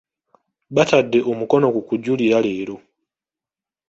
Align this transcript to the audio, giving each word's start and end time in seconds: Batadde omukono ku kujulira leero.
Batadde 0.75 1.19
omukono 1.31 1.67
ku 1.75 1.81
kujulira 1.87 2.37
leero. 2.45 2.77